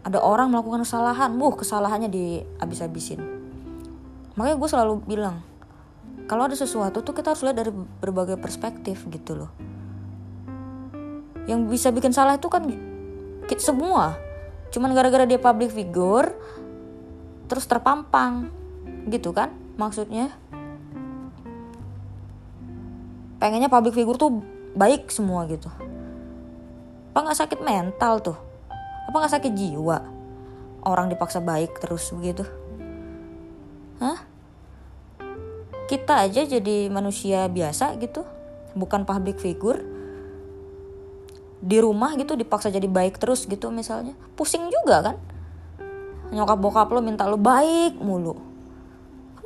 Ada 0.00 0.16
orang 0.16 0.48
melakukan 0.48 0.88
kesalahan, 0.88 1.36
buh 1.36 1.52
kesalahannya 1.60 2.08
dihabis-habisin. 2.08 3.39
Makanya 4.38 4.56
gue 4.58 4.68
selalu 4.70 4.94
bilang, 5.06 5.42
kalau 6.30 6.46
ada 6.46 6.54
sesuatu 6.54 7.02
tuh 7.02 7.10
kita 7.10 7.34
harus 7.34 7.42
lihat 7.42 7.58
dari 7.58 7.72
berbagai 7.74 8.38
perspektif 8.38 9.02
gitu 9.10 9.34
loh. 9.34 9.50
Yang 11.50 11.60
bisa 11.66 11.88
bikin 11.90 12.14
salah 12.14 12.38
itu 12.38 12.46
kan 12.46 12.62
kita 13.50 13.62
semua. 13.62 14.14
Cuman 14.70 14.94
gara-gara 14.94 15.26
dia 15.26 15.42
public 15.42 15.74
figure, 15.74 16.30
terus 17.50 17.66
terpampang, 17.66 18.46
gitu 19.10 19.34
kan 19.34 19.50
maksudnya. 19.74 20.30
Pengennya 23.42 23.72
public 23.72 23.98
figure 23.98 24.20
tuh 24.20 24.38
baik 24.78 25.10
semua 25.10 25.48
gitu. 25.50 25.66
Apa 27.10 27.26
nggak 27.26 27.40
sakit 27.42 27.58
mental 27.66 28.22
tuh? 28.22 28.38
Apa 29.10 29.26
nggak 29.26 29.34
sakit 29.34 29.52
jiwa? 29.56 29.98
Orang 30.86 31.10
dipaksa 31.10 31.42
baik 31.42 31.82
terus 31.82 32.14
begitu. 32.14 32.46
Hah? 34.00 34.18
Kita 35.86 36.24
aja 36.24 36.42
jadi 36.46 36.88
manusia 36.88 37.46
biasa 37.46 37.98
gitu, 38.00 38.24
bukan 38.74 39.04
public 39.04 39.38
figure. 39.38 39.84
Di 41.60 41.76
rumah 41.78 42.16
gitu 42.16 42.34
dipaksa 42.34 42.72
jadi 42.72 42.88
baik 42.88 43.20
terus 43.20 43.44
gitu 43.44 43.68
misalnya. 43.68 44.16
Pusing 44.34 44.72
juga 44.72 45.12
kan? 45.12 45.16
Nyokap 46.32 46.58
bokap 46.58 46.88
lo 46.90 47.04
minta 47.04 47.28
lo 47.28 47.36
baik 47.36 48.00
mulu. 48.00 48.38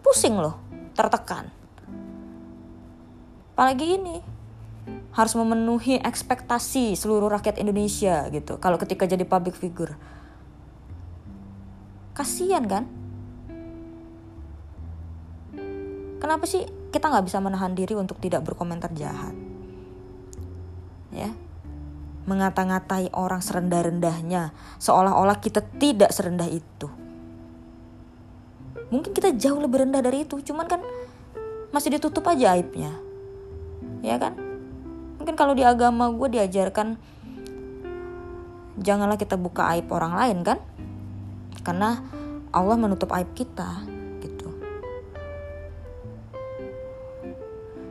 Pusing 0.04 0.36
lo, 0.36 0.60
tertekan. 0.94 1.48
Apalagi 3.56 3.96
ini, 3.96 4.16
harus 5.14 5.34
memenuhi 5.38 6.02
ekspektasi 6.02 6.98
seluruh 6.98 7.30
rakyat 7.30 7.62
Indonesia 7.62 8.26
gitu 8.34 8.58
kalau 8.58 8.74
ketika 8.82 9.06
jadi 9.06 9.22
public 9.22 9.54
figure 9.54 9.94
kasian 12.18 12.66
kan 12.66 12.90
kenapa 16.24 16.48
sih 16.48 16.64
kita 16.88 17.12
nggak 17.12 17.28
bisa 17.28 17.36
menahan 17.44 17.76
diri 17.76 17.92
untuk 17.92 18.16
tidak 18.16 18.48
berkomentar 18.48 18.88
jahat? 18.96 19.36
Ya. 21.12 21.36
Mengata-ngatai 22.24 23.12
orang 23.12 23.44
serendah-rendahnya 23.44 24.56
seolah-olah 24.80 25.36
kita 25.44 25.60
tidak 25.76 26.16
serendah 26.16 26.48
itu. 26.48 26.88
Mungkin 28.88 29.12
kita 29.12 29.36
jauh 29.36 29.60
lebih 29.60 29.84
rendah 29.84 30.00
dari 30.00 30.24
itu 30.24 30.40
cuman 30.40 30.64
kan 30.64 30.80
masih 31.76 31.92
ditutup 31.92 32.24
aja 32.24 32.56
aibnya. 32.56 32.96
Ya 34.00 34.16
kan? 34.16 34.32
Mungkin 35.20 35.36
kalau 35.36 35.52
di 35.52 35.60
agama 35.60 36.08
gue 36.08 36.40
diajarkan 36.40 36.96
janganlah 38.80 39.20
kita 39.20 39.36
buka 39.36 39.76
aib 39.76 39.92
orang 39.92 40.16
lain 40.16 40.40
kan? 40.40 40.58
Karena 41.60 42.00
Allah 42.48 42.80
menutup 42.80 43.12
aib 43.12 43.28
kita 43.36 43.93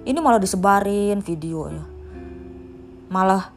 ini 0.03 0.19
malah 0.19 0.39
disebarin 0.39 1.23
videonya. 1.23 1.83
Malah 3.07 3.51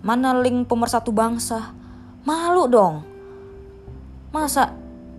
mana 0.00 0.36
link 0.40 0.68
pemersatu 0.68 1.12
bangsa? 1.12 1.76
Malu 2.24 2.64
dong. 2.66 3.04
Masa 4.32 4.72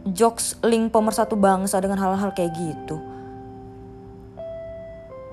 jokes 0.07 0.57
link 0.63 0.89
pemersatu 0.91 1.35
bangsa 1.37 1.77
dengan 1.83 2.01
hal-hal 2.01 2.33
kayak 2.33 2.53
gitu? 2.55 2.97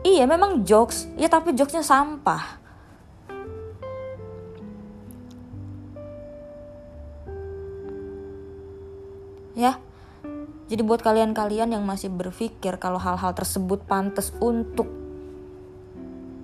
Iya 0.05 0.29
memang 0.29 0.69
jokes, 0.69 1.09
ya 1.17 1.33
tapi 1.33 1.57
jokesnya 1.57 1.81
sampah. 1.81 2.61
Ya, 9.55 9.79
jadi 10.75 10.83
buat 10.83 11.07
kalian-kalian 11.07 11.71
yang 11.71 11.87
masih 11.87 12.11
berpikir 12.11 12.83
kalau 12.83 12.99
hal-hal 12.99 13.31
tersebut 13.31 13.87
pantas 13.87 14.35
untuk 14.43 14.91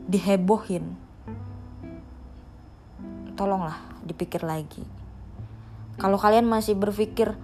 dihebohin, 0.07 0.95
tolonglah 3.35 3.75
dipikir 4.07 4.47
lagi. 4.47 4.87
Kalau 5.99 6.15
kalian 6.15 6.47
masih 6.47 6.79
berpikir 6.79 7.35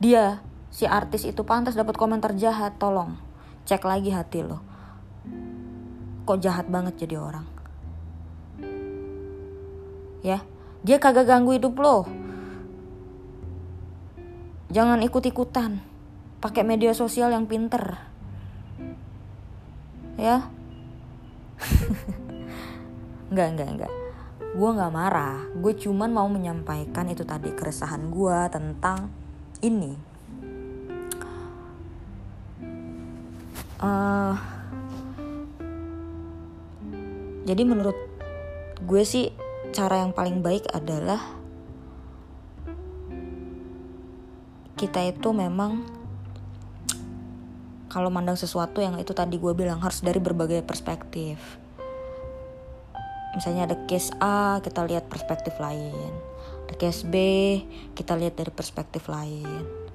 dia 0.00 0.40
si 0.72 0.88
artis 0.88 1.28
itu 1.28 1.44
pantas 1.44 1.76
dapat 1.76 1.92
komentar 2.00 2.32
jahat, 2.40 2.80
tolong 2.80 3.20
cek 3.68 3.84
lagi 3.84 4.08
hati 4.08 4.48
lo. 4.48 4.64
Kok 6.24 6.40
jahat 6.40 6.72
banget 6.72 7.04
jadi 7.04 7.20
orang? 7.20 7.44
Ya 10.24 10.40
dia 10.80 10.96
kagak 10.96 11.28
ganggu 11.28 11.52
hidup 11.52 11.76
lo. 11.76 12.08
Jangan 14.72 15.04
ikut-ikutan 15.04 15.92
pakai 16.44 16.60
media 16.60 16.92
sosial 16.92 17.32
yang 17.32 17.48
pinter. 17.48 17.96
Ya? 20.20 20.52
Nggak 23.32 23.48
nggak 23.56 23.68
nggak. 23.80 23.92
Gue 24.52 24.70
nggak 24.76 24.92
marah. 24.92 25.40
Gue 25.56 25.72
cuman 25.72 26.12
mau 26.12 26.28
menyampaikan 26.28 27.08
itu 27.08 27.24
tadi 27.24 27.48
keresahan 27.56 28.12
gue 28.12 28.38
tentang 28.52 29.08
ini. 29.64 29.96
Uh, 33.80 34.36
jadi 37.48 37.62
menurut 37.64 37.96
gue 38.84 39.02
sih 39.02 39.32
cara 39.74 40.04
yang 40.04 40.14
paling 40.14 40.44
baik 40.44 40.68
adalah 40.70 41.20
kita 44.78 45.10
itu 45.10 45.34
memang 45.34 46.03
kalau 47.94 48.10
mandang 48.10 48.34
sesuatu 48.34 48.82
yang 48.82 48.98
itu 48.98 49.14
tadi 49.14 49.38
gue 49.38 49.54
bilang 49.54 49.78
harus 49.78 50.02
dari 50.02 50.18
berbagai 50.18 50.66
perspektif. 50.66 51.38
Misalnya 53.38 53.70
ada 53.70 53.78
case 53.86 54.10
A 54.18 54.58
kita 54.58 54.82
lihat 54.82 55.06
perspektif 55.06 55.54
lain. 55.62 56.10
Ada 56.66 56.74
case 56.74 57.06
B 57.06 57.14
kita 57.94 58.18
lihat 58.18 58.34
dari 58.34 58.50
perspektif 58.50 59.06
lain. 59.06 59.86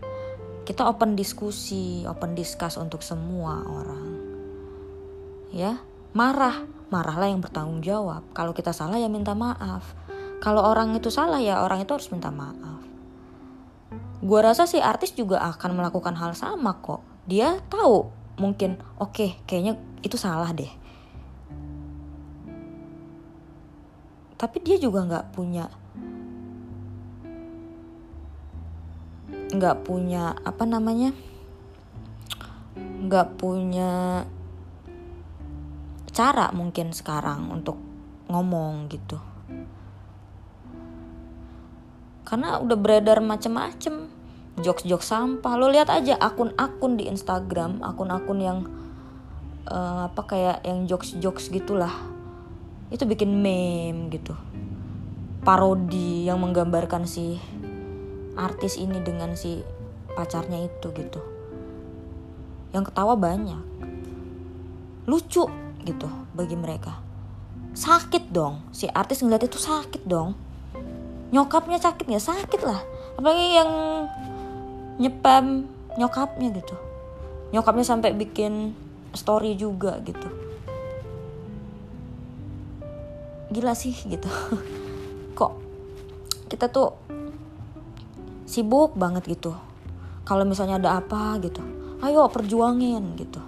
Kita 0.64 0.88
open 0.88 1.20
diskusi 1.20 2.08
open 2.08 2.40
discuss 2.40 2.80
untuk 2.80 3.04
semua 3.04 3.68
orang. 3.68 4.08
Ya 5.52 5.84
marah. 6.16 6.72
Marahlah 6.96 7.28
yang 7.28 7.44
bertanggung 7.44 7.84
jawab. 7.84 8.24
Kalau 8.32 8.56
kita 8.56 8.72
salah 8.72 8.96
ya 8.96 9.12
minta 9.12 9.36
maaf. 9.36 9.92
Kalau 10.40 10.64
orang 10.64 10.96
itu 10.96 11.12
salah 11.12 11.44
ya 11.44 11.68
orang 11.68 11.84
itu 11.84 11.92
harus 11.92 12.08
minta 12.16 12.32
maaf. 12.32 12.80
Gue 14.24 14.40
rasa 14.40 14.64
sih 14.64 14.80
artis 14.80 15.12
juga 15.12 15.44
akan 15.44 15.84
melakukan 15.84 16.16
hal 16.16 16.32
sama 16.32 16.80
kok 16.80 17.09
dia 17.30 17.62
tahu 17.70 18.10
mungkin 18.42 18.82
oke 18.98 19.14
okay, 19.14 19.30
kayaknya 19.46 19.78
itu 20.02 20.18
salah 20.18 20.50
deh. 20.50 20.72
Tapi 24.34 24.58
dia 24.66 24.82
juga 24.82 25.06
nggak 25.06 25.26
punya 25.38 25.70
nggak 29.50 29.78
punya 29.86 30.34
apa 30.46 30.64
namanya 30.66 31.14
nggak 33.06 33.28
punya 33.38 34.26
cara 36.10 36.50
mungkin 36.50 36.98
sekarang 36.98 37.54
untuk 37.54 37.78
ngomong 38.26 38.90
gitu. 38.90 39.22
Karena 42.26 42.62
udah 42.62 42.78
beredar 42.78 43.22
macem-macem 43.22 44.19
jokes-jokes 44.62 45.10
sampah. 45.10 45.54
Lo 45.56 45.68
lihat 45.72 45.92
aja 45.92 46.16
akun-akun 46.20 47.00
di 47.00 47.08
Instagram 47.08 47.84
akun-akun 47.84 48.40
yang 48.40 48.58
uh, 49.70 50.10
apa 50.10 50.22
kayak 50.26 50.58
yang 50.66 50.86
jokes-jokes 50.90 51.52
gitulah. 51.54 51.94
Itu 52.90 53.06
bikin 53.06 53.30
meme 53.40 54.10
gitu. 54.10 54.34
Parodi 55.46 56.28
yang 56.28 56.42
menggambarkan 56.44 57.08
si 57.08 57.40
artis 58.36 58.76
ini 58.76 59.00
dengan 59.04 59.36
si 59.36 59.64
pacarnya 60.16 60.68
itu 60.68 60.88
gitu. 60.96 61.22
Yang 62.76 62.92
ketawa 62.92 63.16
banyak. 63.16 63.62
Lucu 65.10 65.48
gitu 65.86 66.08
bagi 66.36 66.56
mereka. 66.60 67.02
Sakit 67.74 68.34
dong. 68.34 68.66
Si 68.74 68.90
artis 68.90 69.22
ngeliat 69.22 69.46
itu 69.46 69.58
sakit 69.62 70.04
dong. 70.06 70.36
Nyokapnya 71.30 71.78
sakit 71.78 72.10
ya? 72.10 72.18
Sakit 72.18 72.62
lah. 72.66 72.82
Apalagi 73.16 73.48
yang 73.54 73.72
nyepam 75.00 75.66
nyokapnya 75.96 76.52
gitu. 76.52 76.76
Nyokapnya 77.56 77.88
sampai 77.88 78.14
bikin 78.14 78.76
story 79.16 79.56
juga 79.56 79.98
gitu. 80.04 80.28
Gila 83.50 83.74
sih 83.74 83.96
gitu. 83.96 84.30
Kok 85.40 85.52
kita 86.52 86.68
tuh 86.70 86.94
sibuk 88.46 88.94
banget 89.00 89.26
gitu. 89.26 89.56
Kalau 90.28 90.46
misalnya 90.46 90.78
ada 90.78 91.02
apa 91.02 91.42
gitu 91.42 91.64
ayo 92.00 92.28
perjuangin 92.32 93.18
gitu. 93.18 93.42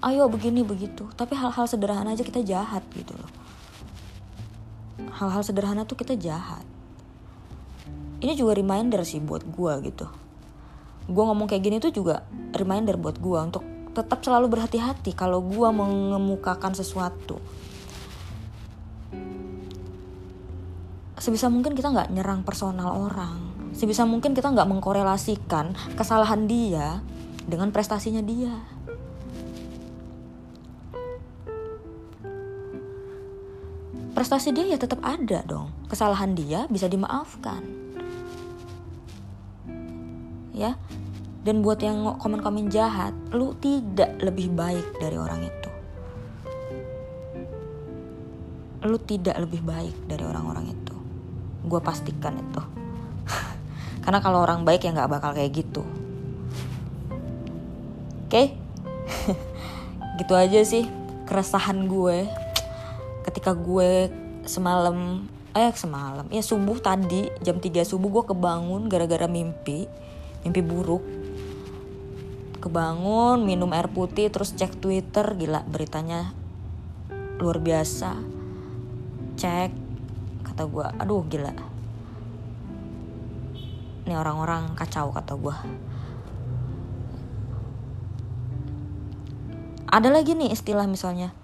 Ayo 0.00 0.32
begini 0.32 0.64
begitu. 0.64 1.06
Tapi 1.12 1.36
hal-hal 1.36 1.68
sederhana 1.68 2.16
aja 2.16 2.24
kita 2.24 2.40
jahat 2.40 2.80
gitu 2.96 3.12
loh. 3.12 3.30
Hal-hal 5.20 5.44
sederhana 5.44 5.84
tuh 5.84 6.00
kita 6.00 6.16
jahat. 6.16 6.64
Ini 8.20 8.32
juga 8.36 8.56
reminder 8.56 9.04
sih 9.04 9.20
buat 9.20 9.44
gue 9.44 9.92
gitu 9.92 10.29
gue 11.10 11.24
ngomong 11.26 11.50
kayak 11.50 11.62
gini 11.66 11.76
tuh 11.82 11.90
juga 11.90 12.22
reminder 12.54 12.94
buat 12.94 13.18
gue 13.18 13.38
untuk 13.42 13.66
tetap 13.90 14.22
selalu 14.22 14.46
berhati-hati 14.46 15.10
kalau 15.18 15.42
gue 15.42 15.68
mengemukakan 15.74 16.70
sesuatu. 16.70 17.42
Sebisa 21.20 21.52
mungkin 21.52 21.76
kita 21.76 21.92
nggak 21.92 22.14
nyerang 22.14 22.40
personal 22.46 22.96
orang. 22.96 23.52
Sebisa 23.76 24.08
mungkin 24.08 24.32
kita 24.32 24.48
nggak 24.54 24.70
mengkorelasikan 24.70 25.76
kesalahan 25.98 26.48
dia 26.48 27.04
dengan 27.44 27.74
prestasinya 27.74 28.24
dia. 28.24 28.54
Prestasi 34.16 34.54
dia 34.54 34.64
ya 34.64 34.78
tetap 34.80 35.02
ada 35.04 35.44
dong. 35.44 35.74
Kesalahan 35.92 36.32
dia 36.32 36.64
bisa 36.72 36.88
dimaafkan. 36.88 37.60
Ya 40.56 40.76
dan 41.40 41.64
buat 41.64 41.80
yang 41.80 42.04
komen-komen 42.20 42.68
jahat 42.68 43.16
lu 43.32 43.56
tidak 43.56 44.20
lebih 44.20 44.52
baik 44.52 44.84
dari 45.00 45.16
orang 45.16 45.40
itu. 45.48 45.70
Lu 48.84 48.96
tidak 49.00 49.36
lebih 49.40 49.60
baik 49.64 49.96
dari 50.08 50.24
orang-orang 50.24 50.72
itu. 50.72 50.96
Gue 51.64 51.80
pastikan 51.80 52.36
itu. 52.36 52.62
Karena 54.04 54.20
kalau 54.20 54.44
orang 54.44 54.64
baik 54.64 54.84
ya 54.84 54.92
nggak 54.92 55.12
bakal 55.20 55.32
kayak 55.32 55.52
gitu. 55.52 55.84
Oke? 58.28 58.32
Okay? 58.32 58.46
gitu 60.20 60.36
aja 60.36 60.60
sih 60.60 60.84
keresahan 61.24 61.88
gue 61.88 62.28
ketika 63.24 63.56
gue 63.56 64.10
semalam 64.44 65.24
eh 65.54 65.72
semalam 65.74 66.26
ya 66.30 66.42
subuh 66.42 66.78
tadi 66.78 67.26
jam 67.42 67.58
3 67.58 67.82
subuh 67.82 68.20
gue 68.20 68.24
kebangun 68.34 68.86
gara-gara 68.86 69.26
mimpi 69.26 69.86
mimpi 70.44 70.60
buruk 70.62 71.02
kebangun 72.60 73.42
minum 73.42 73.72
air 73.72 73.88
putih 73.88 74.28
terus 74.28 74.52
cek 74.52 74.78
twitter 74.78 75.24
gila 75.34 75.64
beritanya 75.64 76.36
luar 77.40 77.58
biasa. 77.58 78.20
Cek 79.40 79.70
kata 80.44 80.62
gue 80.68 80.86
aduh 81.00 81.24
gila. 81.24 81.52
Ini 84.04 84.14
orang-orang 84.14 84.76
kacau 84.76 85.08
kata 85.10 85.34
gue 85.40 85.56
ada 89.90 90.08
lagi 90.08 90.38
nih 90.38 90.54
istilah 90.54 90.86
misalnya. 90.86 91.34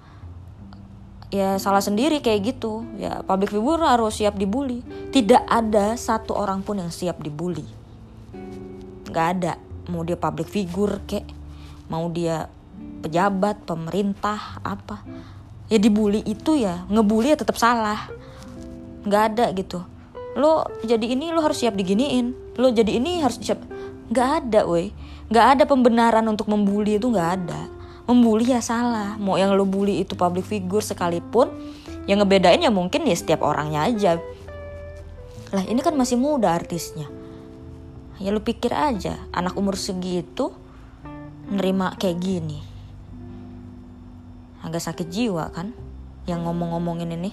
Ya 1.34 1.58
salah 1.58 1.82
sendiri 1.82 2.22
kayak 2.22 2.54
gitu. 2.54 2.86
Ya 2.94 3.26
public 3.26 3.50
figure 3.50 3.82
harus 3.82 4.22
siap 4.22 4.38
dibully. 4.38 4.86
Tidak 5.10 5.50
ada 5.50 5.98
satu 5.98 6.38
orang 6.38 6.62
pun 6.62 6.78
yang 6.78 6.94
siap 6.94 7.18
dibully. 7.18 7.66
Nggak 9.10 9.26
ada 9.34 9.52
mau 9.90 10.02
dia 10.02 10.18
public 10.18 10.48
figure 10.50 11.02
kek 11.06 11.24
mau 11.86 12.10
dia 12.10 12.50
pejabat 13.02 13.62
pemerintah 13.66 14.58
apa. 14.62 15.02
Ya 15.66 15.78
dibully 15.82 16.22
itu 16.22 16.58
ya 16.58 16.86
ngebully 16.90 17.34
ya 17.34 17.38
tetap 17.38 17.58
salah. 17.58 18.10
Nggak 19.06 19.22
ada 19.34 19.46
gitu. 19.54 19.82
Lo 20.36 20.66
jadi 20.82 21.14
ini 21.14 21.30
lo 21.30 21.42
harus 21.42 21.62
siap 21.62 21.74
diginiin. 21.74 22.58
Lo 22.58 22.70
jadi 22.70 22.98
ini 22.98 23.22
harus 23.22 23.38
siap. 23.38 23.62
Nggak 24.10 24.30
ada 24.42 24.60
woi. 24.66 24.90
Nggak 25.30 25.46
ada 25.58 25.62
pembenaran 25.66 26.26
untuk 26.26 26.46
membuli 26.46 26.98
itu 26.98 27.10
nggak 27.10 27.30
ada. 27.42 27.60
Membuli 28.06 28.54
ya 28.54 28.62
salah. 28.62 29.18
Mau 29.18 29.34
yang 29.34 29.54
lo 29.54 29.66
bully 29.66 30.06
itu 30.06 30.14
public 30.14 30.46
figure 30.46 30.82
sekalipun 30.82 31.50
yang 32.06 32.22
ngebedain 32.22 32.62
ya 32.62 32.70
mungkin 32.70 33.02
ya 33.02 33.16
setiap 33.18 33.42
orangnya 33.42 33.86
aja. 33.90 34.22
Lah 35.50 35.64
ini 35.66 35.82
kan 35.82 35.94
masih 35.98 36.18
muda 36.18 36.54
artisnya 36.54 37.15
ya 38.20 38.32
lo 38.32 38.40
pikir 38.40 38.72
aja 38.72 39.20
anak 39.32 39.56
umur 39.56 39.76
segitu 39.76 40.52
nerima 41.46 41.94
kayak 41.96 42.18
gini 42.18 42.58
agak 44.66 44.82
sakit 44.82 45.06
jiwa 45.06 45.54
kan 45.54 45.70
yang 46.26 46.42
ngomong-ngomongin 46.42 47.14
ini 47.14 47.30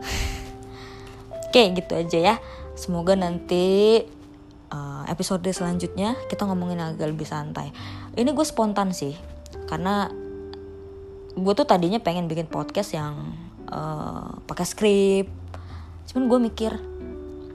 Oke 1.50 1.66
gitu 1.74 1.92
aja 1.98 2.18
ya. 2.18 2.34
Semoga 2.78 3.18
nanti 3.18 3.98
uh, 4.70 5.02
episode 5.10 5.50
selanjutnya 5.50 6.14
kita 6.30 6.46
ngomongin 6.46 6.78
agak 6.78 7.10
lebih 7.10 7.26
santai. 7.26 7.74
Ini 8.14 8.30
gue 8.30 8.46
spontan 8.46 8.94
sih 8.94 9.14
karena 9.66 10.10
gue 11.34 11.52
tuh 11.54 11.66
tadinya 11.66 11.98
pengen 12.02 12.26
bikin 12.26 12.46
podcast 12.46 12.94
yang 12.94 13.34
uh, 13.70 14.38
pakai 14.46 14.66
skrip. 14.66 15.26
Cuman 16.10 16.26
gue 16.26 16.38
mikir, 16.50 16.72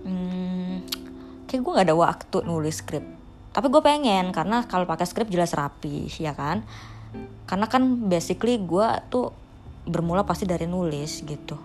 hmm, 0.06 0.74
kayak 1.50 1.62
gue 1.62 1.72
nggak 1.74 1.88
ada 1.90 1.98
waktu 1.98 2.38
nulis 2.46 2.80
skrip. 2.80 3.04
Tapi 3.52 3.68
gue 3.72 3.82
pengen 3.82 4.30
karena 4.30 4.64
kalau 4.70 4.86
pakai 4.86 5.10
skrip 5.10 5.28
jelas 5.28 5.58
rapi, 5.58 6.08
ya 6.22 6.38
kan? 6.38 6.62
Karena 7.50 7.66
kan 7.66 8.08
basically 8.08 8.62
gue 8.62 8.88
tuh 9.10 9.34
bermula 9.90 10.24
pasti 10.24 10.46
dari 10.46 10.70
nulis 10.70 11.26
gitu. 11.26 11.58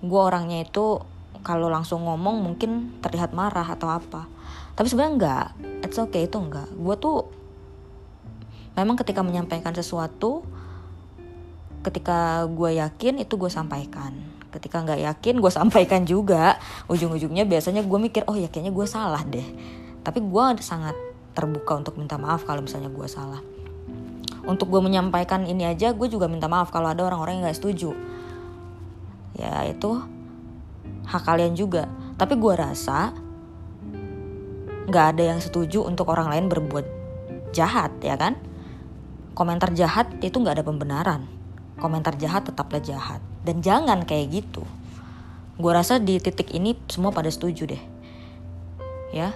Gue 0.00 0.20
orangnya 0.20 0.64
itu 0.64 1.00
kalau 1.44 1.68
langsung 1.68 2.08
ngomong 2.08 2.40
mungkin 2.40 2.96
terlihat 3.04 3.36
marah 3.36 3.68
atau 3.68 3.92
apa 3.92 4.24
tapi 4.74 4.90
sebenarnya 4.90 5.12
enggak 5.14 5.46
it's 5.84 6.00
okay 6.00 6.26
itu 6.26 6.40
enggak 6.40 6.66
gue 6.72 6.94
tuh 6.98 7.28
memang 8.74 8.98
ketika 8.98 9.22
menyampaikan 9.22 9.76
sesuatu 9.76 10.42
ketika 11.84 12.48
gue 12.48 12.80
yakin 12.80 13.22
itu 13.22 13.36
gue 13.36 13.52
sampaikan 13.52 14.16
ketika 14.54 14.86
nggak 14.86 15.02
yakin 15.02 15.42
gue 15.42 15.50
sampaikan 15.50 16.06
juga. 16.06 16.54
Ujung-ujungnya 16.86 17.42
biasanya 17.42 17.82
gue 17.82 17.98
mikir 17.98 18.22
oh 18.30 18.38
ya 18.38 18.46
kayaknya 18.46 18.70
gue 18.70 18.86
salah 18.86 19.22
deh. 19.26 19.44
Tapi 20.06 20.22
gue 20.22 20.44
sangat 20.62 20.94
terbuka 21.34 21.82
untuk 21.82 21.98
minta 21.98 22.14
maaf 22.14 22.46
kalau 22.46 22.62
misalnya 22.62 22.86
gue 22.94 23.08
salah. 23.10 23.42
Untuk 24.46 24.70
gue 24.70 24.78
menyampaikan 24.78 25.42
ini 25.42 25.66
aja 25.66 25.90
gue 25.90 26.06
juga 26.06 26.30
minta 26.30 26.46
maaf 26.46 26.70
kalau 26.70 26.94
ada 26.94 27.02
orang-orang 27.02 27.42
yang 27.42 27.44
nggak 27.50 27.58
setuju. 27.58 27.90
Ya 29.34 29.66
itu 29.66 29.98
hak 31.10 31.22
kalian 31.26 31.58
juga. 31.58 31.90
Tapi 32.14 32.38
gue 32.38 32.54
rasa 32.54 33.10
nggak 34.86 35.06
ada 35.16 35.22
yang 35.34 35.40
setuju 35.42 35.82
untuk 35.82 36.06
orang 36.12 36.30
lain 36.30 36.46
berbuat 36.46 36.86
jahat 37.50 37.90
ya 37.98 38.14
kan? 38.14 38.38
Komentar 39.34 39.74
jahat 39.74 40.14
itu 40.22 40.38
nggak 40.38 40.62
ada 40.62 40.64
pembenaran. 40.64 41.26
Komentar 41.74 42.14
jahat 42.14 42.46
tetaplah 42.46 42.78
jahat 42.78 43.33
dan 43.44 43.60
jangan 43.60 44.02
kayak 44.02 44.42
gitu. 44.42 44.64
Gue 45.54 45.70
rasa 45.70 46.02
di 46.02 46.18
titik 46.18 46.50
ini 46.50 46.74
semua 46.90 47.14
pada 47.14 47.30
setuju 47.30 47.70
deh. 47.70 47.82
Ya 49.14 49.30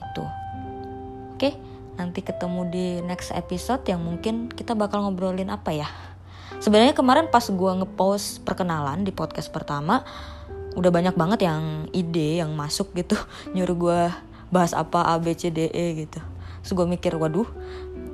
itu. 0.00 0.24
Oke 1.36 1.50
nanti 2.00 2.24
ketemu 2.24 2.60
di 2.72 2.86
next 3.04 3.28
episode 3.36 3.84
yang 3.84 4.00
mungkin 4.00 4.48
kita 4.48 4.72
bakal 4.72 5.04
ngobrolin 5.04 5.52
apa 5.52 5.76
ya? 5.76 5.88
Sebenarnya 6.56 6.96
kemarin 6.96 7.28
pas 7.28 7.44
gue 7.44 7.72
ngepost 7.84 8.40
perkenalan 8.48 9.04
di 9.04 9.12
podcast 9.12 9.52
pertama 9.52 10.00
udah 10.78 10.88
banyak 10.88 11.12
banget 11.18 11.44
yang 11.44 11.92
ide 11.92 12.40
yang 12.40 12.56
masuk 12.56 12.96
gitu. 12.96 13.20
Nyuruh 13.54 13.76
gue 13.76 14.00
bahas 14.48 14.72
apa 14.72 15.12
A 15.12 15.20
B 15.20 15.36
C 15.36 15.52
D 15.52 15.68
E 15.68 16.08
gitu. 16.08 16.18
Terus 16.64 16.72
gue 16.72 16.86
mikir 16.88 17.12
waduh 17.20 17.46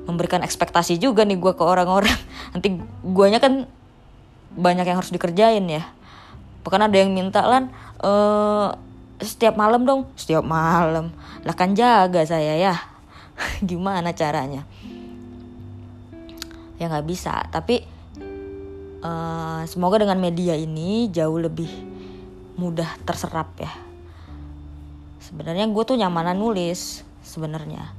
memberikan 0.07 0.42
ekspektasi 0.42 0.99
juga 0.99 1.22
nih 1.22 1.38
gue 1.38 1.53
ke 1.55 1.62
orang-orang. 1.62 2.18
Nanti 2.55 2.83
guanya 3.07 3.38
kan 3.38 3.70
banyak 4.57 4.88
yang 4.88 4.99
harus 4.99 5.12
dikerjain 5.12 5.62
ya. 5.69 5.85
Bahkan 6.64 6.90
ada 6.90 6.97
yang 6.97 7.12
minta 7.12 7.45
lan 7.45 7.71
uh, 8.03 8.75
setiap 9.21 9.55
malam 9.55 9.85
dong. 9.85 10.09
Setiap 10.16 10.42
malam? 10.42 11.12
Lah 11.45 11.55
kan 11.55 11.77
jaga 11.77 12.25
saya 12.25 12.57
ya. 12.57 12.75
Gimana 13.69 14.16
caranya? 14.16 14.64
Ya 16.81 16.88
nggak 16.88 17.07
bisa. 17.07 17.45
Tapi 17.53 17.85
uh, 19.05 19.62
semoga 19.69 20.03
dengan 20.03 20.19
media 20.19 20.57
ini 20.57 21.12
jauh 21.12 21.38
lebih 21.38 21.71
mudah 22.57 22.88
terserap 23.05 23.53
ya. 23.61 23.71
Sebenarnya 25.21 25.69
gue 25.69 25.85
tuh 25.85 26.01
nyamanan 26.01 26.40
nulis 26.40 27.05
sebenarnya. 27.21 27.92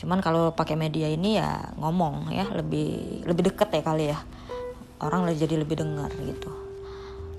Cuman 0.00 0.24
kalau 0.24 0.56
pakai 0.56 0.80
media 0.80 1.12
ini 1.12 1.36
ya 1.36 1.76
ngomong 1.76 2.32
ya 2.32 2.48
lebih 2.56 3.20
lebih 3.28 3.52
deket 3.52 3.68
ya 3.68 3.82
kali 3.84 4.08
ya 4.16 4.18
orang 5.00 5.28
jadi 5.32 5.60
lebih 5.60 5.80
dengar 5.80 6.12
gitu. 6.20 6.52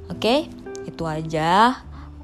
Oke 0.10 0.50
itu 0.84 1.04
aja 1.06 1.78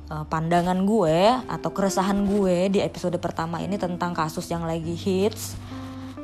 uh, 0.10 0.26
pandangan 0.26 0.82
gue 0.84 1.19
atau 1.45 1.69
keresahan 1.71 2.26
gue 2.26 2.73
di 2.73 2.80
episode 2.82 3.15
pertama 3.21 3.62
ini 3.62 3.78
tentang 3.78 4.17
kasus 4.17 4.50
yang 4.50 4.65
lagi 4.65 4.97
hits. 4.97 5.56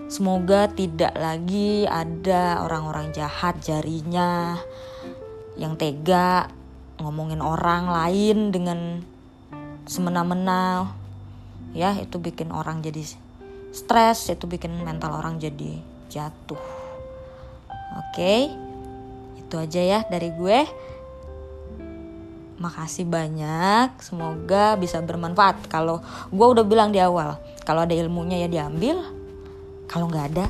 Semoga 0.10 0.69
tidak 0.69 1.17
lagi 1.17 1.89
ada 1.89 2.62
orang-orang 2.62 3.10
jahat 3.15 3.58
jarinya 3.65 4.62
yang 5.58 5.73
tega 5.73 6.49
ngomongin 7.02 7.41
orang 7.41 7.89
lain 7.89 8.54
dengan 8.54 9.02
semena-mena. 9.89 10.93
Ya 11.73 11.97
itu 11.97 12.21
bikin 12.21 12.54
orang 12.54 12.86
jadi 12.86 13.02
stres 13.73 14.30
itu 14.30 14.45
bikin 14.45 14.86
mental 14.86 15.17
orang 15.17 15.41
jadi 15.41 15.82
jatuh. 16.13 16.62
Oke 17.97 18.54
itu 19.54 19.62
aja 19.62 19.82
ya 19.86 20.00
dari 20.10 20.34
gue. 20.34 20.66
Makasih 22.58 23.06
banyak 23.06 24.02
semoga 24.02 24.74
bisa 24.82 24.98
bermanfaat. 24.98 25.70
Kalau 25.70 26.02
gue 26.34 26.48
udah 26.58 26.66
bilang 26.66 26.89
di 26.89 26.98
awal 26.98 27.38
kalau 27.62 27.86
ada 27.86 27.94
ilmunya 27.94 28.42
ya 28.42 28.50
diambil 28.50 29.06
kalau 29.86 30.10
nggak 30.10 30.26
ada 30.34 30.50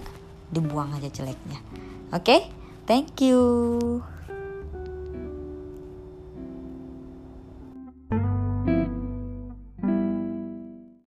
dibuang 0.55 0.95
aja 0.95 1.11
jeleknya. 1.11 1.59
Oke 2.15 2.47
thank 2.87 3.19
you 3.19 4.12